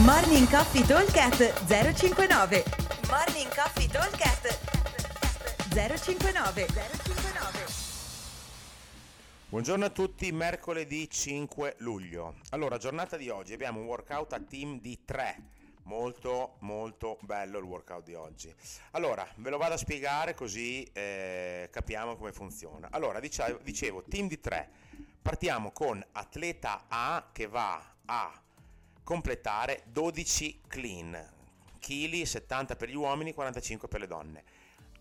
[0.00, 2.64] Morning Coffee Talkcast 059
[3.10, 4.58] Morning Coffee Talkcast
[5.68, 7.66] 059 059
[9.50, 12.36] Buongiorno a tutti, mercoledì 5 luglio.
[12.52, 15.42] Allora, giornata di oggi abbiamo un workout a team di 3.
[15.82, 18.52] Molto molto bello il workout di oggi.
[18.92, 22.88] Allora, ve lo vado a spiegare così eh, capiamo come funziona.
[22.90, 24.70] Allora, dicevo, team di 3.
[25.20, 28.42] Partiamo con atleta A che va a
[29.04, 31.30] completare 12 clean,
[31.78, 34.44] chili 70 per gli uomini, 45 per le donne.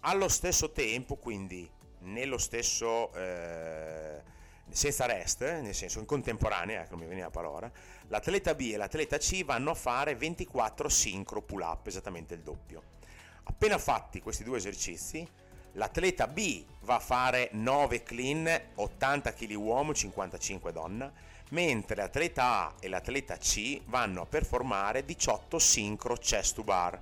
[0.00, 1.68] Allo stesso tempo, quindi
[2.00, 4.22] nello stesso eh,
[4.70, 7.70] senza rest, nel senso in contemporanea, ecco, non mi veniva la parola,
[8.08, 12.96] l'atleta B e l'atleta C vanno a fare 24 sincro pull up, esattamente il doppio.
[13.44, 15.26] Appena fatti questi due esercizi,
[15.72, 21.10] l'atleta B va a fare 9 clean, 80 kg uomo, 55 donna,
[21.50, 27.00] mentre l'atleta A e l'atleta C vanno a performare 18 sincro chest to bar.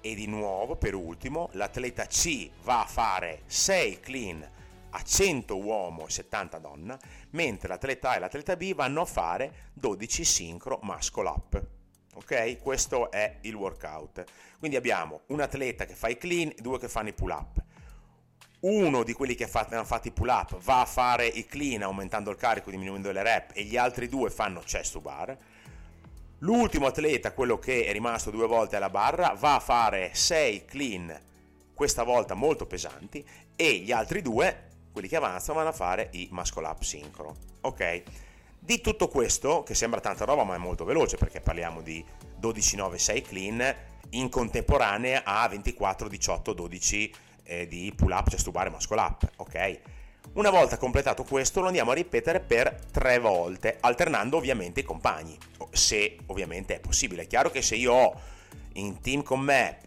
[0.00, 4.50] E di nuovo, per ultimo, l'atleta C va a fare 6 clean
[4.92, 6.98] a 100 uomo e 70 donna,
[7.30, 11.62] mentre l'atleta A e l'atleta B vanno a fare 12 sincro muscle up.
[12.14, 12.58] Ok?
[12.58, 14.24] Questo è il workout.
[14.58, 17.59] Quindi abbiamo un atleta che fa i clean e due che fanno i pull up
[18.60, 22.30] uno di quelli che hanno fatto i pull up va a fare i clean aumentando
[22.30, 25.36] il carico, diminuendo le rep e gli altri due fanno chest to bar.
[26.38, 31.20] L'ultimo atleta, quello che è rimasto due volte alla barra, va a fare 6 clean,
[31.74, 33.24] questa volta molto pesanti,
[33.56, 37.36] e gli altri due, quelli che avanzano, vanno a fare i muscle up sincro.
[37.62, 38.02] Ok?
[38.58, 42.04] Di tutto questo, che sembra tanta roba ma è molto veloce perché parliamo di
[42.38, 43.76] 12, 9, 6 clean
[44.10, 47.14] in contemporanea a 24, 18, 12
[47.44, 49.80] eh, di pull up, chest to bar e muscle up, ok?
[50.32, 55.36] Una volta completato questo lo andiamo a ripetere per tre volte, alternando ovviamente i compagni,
[55.72, 57.22] se ovviamente è possibile.
[57.22, 58.20] È chiaro che se io ho
[58.74, 59.78] in team con me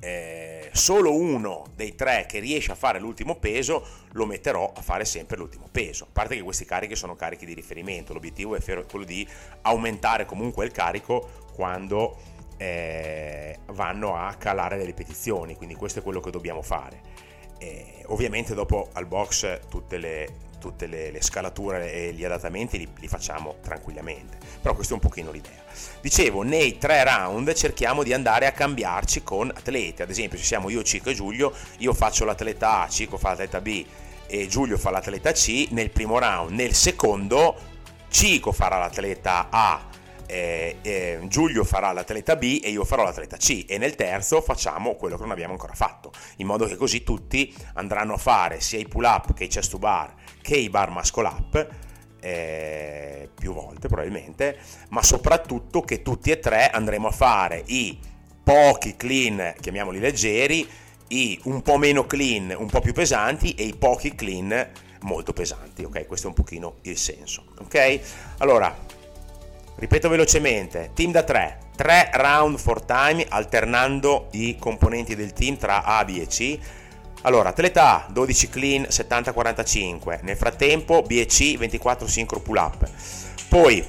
[0.00, 5.04] eh, solo uno dei tre che riesce a fare l'ultimo peso, lo metterò a fare
[5.04, 6.04] sempre l'ultimo peso.
[6.04, 9.26] A parte che questi carichi sono carichi di riferimento, l'obiettivo è quello di
[9.62, 16.20] aumentare comunque il carico quando eh, vanno a calare le ripetizioni, quindi questo è quello
[16.20, 17.00] che dobbiamo fare.
[17.56, 20.28] Eh, ovviamente dopo al box tutte le,
[20.58, 25.00] tutte le, le scalature e gli adattamenti li, li, facciamo tranquillamente, però questa è un
[25.00, 25.62] pochino l'idea.
[26.02, 30.68] Dicevo, nei tre round cerchiamo di andare a cambiarci con atleti, ad esempio se siamo
[30.68, 33.86] io, Cico e Giulio, io faccio l'atleta A, Cico fa l'atleta B
[34.26, 37.56] e Giulio fa l'atleta C nel primo round, nel secondo
[38.10, 39.89] Cico farà l'atleta A
[40.30, 44.94] eh, eh, Giulio farà l'atleta B e io farò l'atleta C e nel terzo facciamo
[44.94, 48.78] quello che non abbiamo ancora fatto, in modo che così tutti andranno a fare sia
[48.78, 51.68] i pull up che i chest to bar che i bar muscle up
[52.20, 54.58] eh, più volte probabilmente,
[54.90, 57.98] ma soprattutto che tutti e tre andremo a fare i
[58.44, 60.68] pochi clean, chiamiamoli leggeri,
[61.08, 64.70] i un po' meno clean, un po' più pesanti e i pochi clean
[65.02, 66.06] molto pesanti, ok?
[66.06, 68.00] Questo è un pochino il senso, ok?
[68.38, 68.76] Allora,
[69.80, 75.84] Ripeto velocemente, team da 3, 3 round for time alternando i componenti del team tra
[75.84, 76.58] A, B e C.
[77.22, 82.86] Allora, atleta A 12 clean 70-45, nel frattempo B e C 24 sincro pull up.
[83.48, 83.82] Poi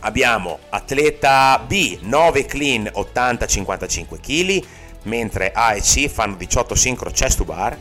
[0.00, 4.66] abbiamo atleta B 9 clean 80-55 kg,
[5.04, 7.74] mentre A e C fanno 18 sincro chest to bar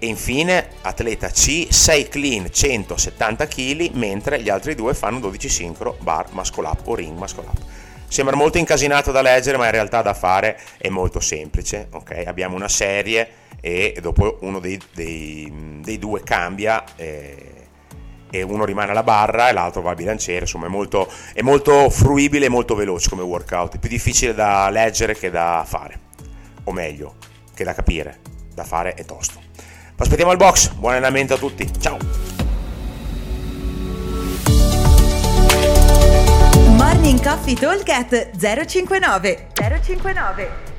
[0.00, 5.96] e infine atleta C 6 clean 170 kg mentre gli altri due fanno 12 sincro
[6.00, 7.58] bar muscle up o ring muscle up.
[8.08, 11.88] Sembra molto incasinato da leggere ma in realtà da fare è molto semplice.
[11.92, 12.24] Okay?
[12.24, 13.28] Abbiamo una serie
[13.60, 17.68] e dopo uno dei, dei, dei due cambia e,
[18.30, 20.40] e, uno rimane alla barra e l'altro va al bilanciere.
[20.40, 23.76] Insomma è molto, è molto fruibile e molto veloce come workout.
[23.76, 26.08] È più difficile da leggere che da fare.
[26.64, 27.16] O meglio,
[27.54, 28.18] che da capire.
[28.52, 29.49] Da fare è tosto
[30.00, 31.98] aspettiamo al box, buon allenamento a tutti, ciao!
[36.76, 40.69] Morning Coffee Talk 059 059